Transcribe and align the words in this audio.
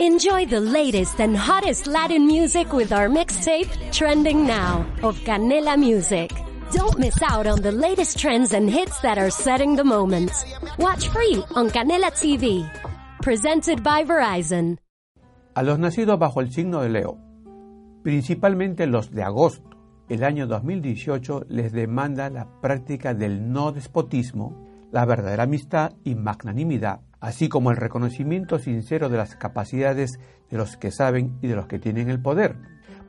Enjoy 0.00 0.46
the 0.46 0.60
latest 0.60 1.20
and 1.20 1.36
hottest 1.36 1.88
Latin 1.88 2.24
music 2.24 2.72
with 2.72 2.92
our 2.92 3.08
mixtape, 3.08 3.66
Trending 3.90 4.46
Now, 4.46 4.86
of 5.02 5.18
Canela 5.24 5.76
Music. 5.76 6.30
Don't 6.70 7.00
miss 7.00 7.20
out 7.20 7.48
on 7.48 7.62
the 7.62 7.72
latest 7.72 8.16
trends 8.16 8.52
and 8.52 8.70
hits 8.70 9.00
that 9.00 9.18
are 9.18 9.28
setting 9.28 9.74
the 9.74 9.82
moment. 9.82 10.30
Watch 10.78 11.08
free 11.08 11.42
on 11.56 11.68
Canela 11.70 12.12
TV. 12.12 12.62
Presented 13.22 13.82
by 13.82 14.04
Verizon. 14.04 14.78
A 15.56 15.64
los 15.64 15.80
nacidos 15.80 16.16
bajo 16.16 16.40
el 16.42 16.52
signo 16.52 16.82
de 16.82 16.90
Leo, 16.90 17.18
principalmente 18.04 18.86
los 18.86 19.10
de 19.10 19.24
agosto, 19.24 19.68
el 20.08 20.22
año 20.22 20.46
2018 20.46 21.46
les 21.48 21.72
demanda 21.72 22.30
la 22.30 22.46
práctica 22.60 23.14
del 23.14 23.50
no 23.52 23.72
despotismo, 23.72 24.64
la 24.92 25.04
verdadera 25.04 25.42
amistad 25.42 25.94
y 26.04 26.14
magnanimidad, 26.14 27.00
así 27.20 27.48
como 27.48 27.70
el 27.70 27.76
reconocimiento 27.76 28.58
sincero 28.58 29.08
de 29.08 29.16
las 29.16 29.36
capacidades 29.36 30.18
de 30.50 30.56
los 30.56 30.76
que 30.76 30.90
saben 30.90 31.38
y 31.42 31.48
de 31.48 31.56
los 31.56 31.66
que 31.66 31.78
tienen 31.78 32.10
el 32.10 32.20
poder, 32.20 32.56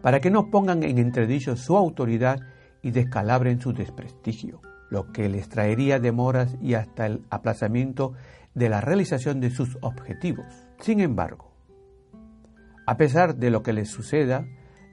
para 0.01 0.20
que 0.20 0.31
no 0.31 0.49
pongan 0.49 0.84
en 0.84 0.97
entredicho 0.97 1.55
su 1.55 1.77
autoridad 1.77 2.39
y 2.81 2.91
descalabren 2.91 3.61
su 3.61 3.73
desprestigio, 3.73 4.61
lo 4.89 5.11
que 5.11 5.29
les 5.29 5.49
traería 5.49 5.99
demoras 5.99 6.55
y 6.61 6.73
hasta 6.73 7.05
el 7.05 7.25
aplazamiento 7.29 8.13
de 8.55 8.70
la 8.70 8.81
realización 8.81 9.39
de 9.39 9.51
sus 9.51 9.77
objetivos. 9.81 10.48
Sin 10.79 10.99
embargo, 10.99 11.53
a 12.85 12.98
pesar 12.98 13.35
de 13.35 13.51
lo 13.51 13.62
que 13.62 13.73
les 13.73 13.89
suceda, 13.89 14.48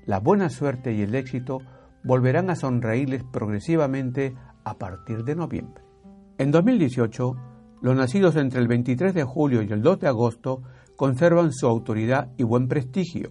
la 0.04 0.20
buena 0.20 0.50
suerte 0.50 0.92
y 0.92 1.02
el 1.02 1.14
éxito 1.14 1.60
volverán 2.04 2.50
a 2.50 2.56
sonreírles 2.56 3.24
progresivamente 3.24 4.34
a 4.64 4.78
partir 4.78 5.24
de 5.24 5.34
noviembre. 5.34 5.82
En 6.38 6.50
2018, 6.50 7.34
los 7.80 7.96
nacidos 7.96 8.36
entre 8.36 8.60
el 8.60 8.68
23 8.68 9.14
de 9.14 9.24
julio 9.24 9.62
y 9.62 9.72
el 9.72 9.82
2 9.82 10.00
de 10.00 10.08
agosto 10.08 10.62
conservan 10.96 11.52
su 11.52 11.66
autoridad 11.66 12.32
y 12.36 12.42
buen 12.42 12.68
prestigio, 12.68 13.30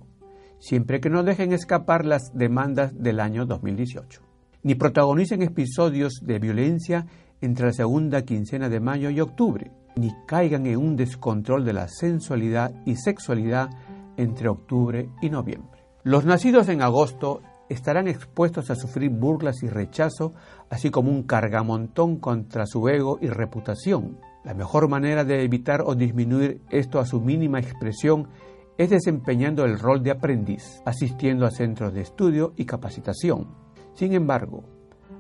siempre 0.60 1.00
que 1.00 1.10
no 1.10 1.24
dejen 1.24 1.52
escapar 1.52 2.06
las 2.06 2.32
demandas 2.34 2.94
del 2.98 3.20
año 3.20 3.46
2018, 3.46 4.22
ni 4.64 4.76
protagonicen 4.76 5.42
episodios 5.42 6.22
de 6.22 6.40
violencia 6.40 7.08
entre 7.42 7.68
la 7.68 7.74
segunda 7.74 8.22
quincena 8.24 8.70
de 8.70 8.80
mayo 8.80 9.10
y 9.10 9.20
octubre, 9.20 9.72
ni 9.96 10.12
caigan 10.28 10.66
en 10.68 10.78
un 10.78 10.96
descontrol 10.96 11.66
de 11.66 11.74
la 11.74 11.88
sensualidad 11.88 12.74
y 12.86 12.96
sexualidad 12.96 13.70
entre 14.18 14.50
octubre 14.50 15.10
y 15.22 15.30
noviembre. 15.30 15.84
Los 16.04 16.26
nacidos 16.26 16.70
en 16.70 16.82
agosto 16.82 17.42
estarán 17.70 18.08
expuestos 18.08 18.70
a 18.70 18.76
sufrir 18.76 19.10
burlas 19.10 19.64
y 19.64 19.68
rechazo, 19.68 20.34
así 20.70 20.92
como 20.92 21.12
un 21.12 21.24
cargamontón 21.24 22.18
contra 22.18 22.66
su 22.66 22.88
ego 22.88 23.18
y 23.22 23.28
reputación. 23.28 24.20
La 24.46 24.54
mejor 24.54 24.88
manera 24.88 25.26
de 25.26 25.44
evitar 25.44 25.82
o 25.86 25.96
disminuir 25.96 26.62
esto 26.70 27.00
a 27.00 27.06
su 27.06 27.20
mínima 27.20 27.60
expresión 27.60 28.30
es 28.78 28.90
desempeñando 28.90 29.66
el 29.66 29.80
rol 29.80 30.04
de 30.04 30.12
aprendiz, 30.12 30.82
asistiendo 30.86 31.46
a 31.46 31.52
centros 31.52 31.94
de 31.94 32.02
estudio 32.02 32.54
y 32.56 32.66
capacitación. 32.66 33.48
Sin 33.94 34.14
embargo, 34.14 34.64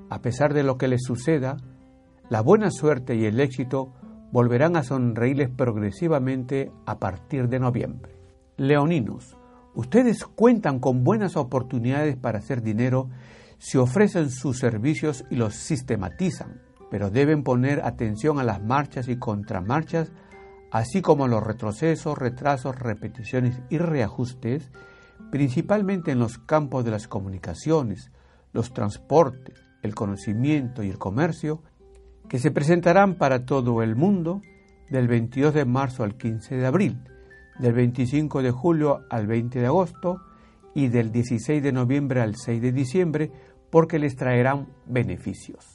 a 0.09 0.21
pesar 0.21 0.53
de 0.53 0.63
lo 0.63 0.77
que 0.77 0.87
les 0.87 1.03
suceda, 1.03 1.57
la 2.29 2.41
buena 2.41 2.71
suerte 2.71 3.15
y 3.15 3.25
el 3.25 3.39
éxito 3.39 3.93
volverán 4.31 4.77
a 4.77 4.83
sonreírles 4.83 5.49
progresivamente 5.49 6.71
a 6.85 6.99
partir 6.99 7.49
de 7.49 7.59
noviembre. 7.59 8.15
Leoninos, 8.57 9.35
Ustedes 9.75 10.23
cuentan 10.23 10.79
con 10.79 11.03
buenas 11.03 11.35
oportunidades 11.35 12.15
para 12.15 12.39
hacer 12.39 12.61
dinero 12.61 13.09
si 13.57 13.77
ofrecen 13.77 14.29
sus 14.29 14.57
servicios 14.57 15.25
y 15.29 15.35
los 15.35 15.53
sistematizan, 15.53 16.61
pero 16.89 17.09
deben 17.09 17.44
poner 17.44 17.81
atención 17.83 18.39
a 18.39 18.44
las 18.44 18.61
marchas 18.61 19.08
y 19.08 19.17
contramarchas, 19.17 20.11
así 20.72 21.02
como 21.02 21.25
a 21.25 21.28
los 21.28 21.44
retrocesos, 21.44 22.17
retrasos, 22.17 22.78
repeticiones 22.78 23.61
y 23.69 23.78
reajustes, 23.78 24.72
principalmente 25.31 26.11
en 26.11 26.19
los 26.19 26.38
campos 26.38 26.86
de 26.86 26.91
las 26.91 27.08
comunicaciones, 27.08 28.11
los 28.53 28.73
transportes, 28.73 29.59
el 29.81 29.95
conocimiento 29.95 30.83
y 30.83 30.89
el 30.89 30.97
comercio, 30.97 31.62
que 32.29 32.40
se 32.40 32.51
presentarán 32.51 33.16
para 33.16 33.45
todo 33.45 33.84
el 33.84 33.95
mundo 33.95 34.41
del 34.90 35.07
22 35.07 35.53
de 35.53 35.66
marzo 35.66 36.03
al 36.03 36.16
15 36.16 36.57
de 36.57 36.66
abril 36.66 36.97
del 37.59 37.74
25 37.74 38.41
de 38.41 38.51
julio 38.51 39.06
al 39.09 39.28
20 39.28 39.59
de 39.59 39.66
agosto 39.66 40.22
y 40.74 40.90
del 40.90 41.12
16 41.12 41.63
de 41.63 41.72
noviembre 41.72 42.22
al 42.22 42.35
6 42.35 42.62
de 42.62 42.72
diciembre 42.72 43.31
porque 43.69 44.00
les 44.00 44.16
traerán 44.16 44.68
beneficios. 44.85 45.75